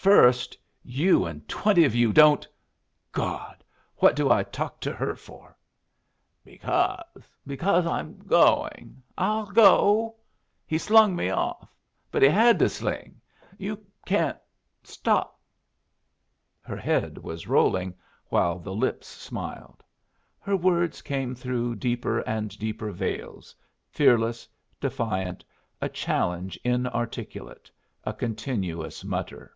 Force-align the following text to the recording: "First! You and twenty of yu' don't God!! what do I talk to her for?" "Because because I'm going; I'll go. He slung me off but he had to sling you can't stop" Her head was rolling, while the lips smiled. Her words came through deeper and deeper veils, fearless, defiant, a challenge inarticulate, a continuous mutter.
"First! 0.00 0.56
You 0.84 1.24
and 1.26 1.46
twenty 1.48 1.84
of 1.84 1.92
yu' 1.92 2.12
don't 2.12 2.46
God!! 3.10 3.64
what 3.96 4.14
do 4.14 4.30
I 4.30 4.44
talk 4.44 4.78
to 4.82 4.92
her 4.92 5.16
for?" 5.16 5.56
"Because 6.44 7.02
because 7.44 7.84
I'm 7.84 8.16
going; 8.20 9.02
I'll 9.18 9.46
go. 9.46 10.14
He 10.64 10.78
slung 10.78 11.16
me 11.16 11.30
off 11.30 11.68
but 12.12 12.22
he 12.22 12.28
had 12.28 12.60
to 12.60 12.68
sling 12.68 13.20
you 13.58 13.84
can't 14.06 14.38
stop" 14.84 15.40
Her 16.62 16.76
head 16.76 17.18
was 17.18 17.48
rolling, 17.48 17.92
while 18.28 18.60
the 18.60 18.74
lips 18.76 19.08
smiled. 19.08 19.82
Her 20.38 20.54
words 20.56 21.02
came 21.02 21.34
through 21.34 21.74
deeper 21.74 22.20
and 22.20 22.56
deeper 22.56 22.92
veils, 22.92 23.52
fearless, 23.90 24.46
defiant, 24.80 25.44
a 25.82 25.88
challenge 25.88 26.56
inarticulate, 26.62 27.68
a 28.04 28.12
continuous 28.12 29.02
mutter. 29.02 29.52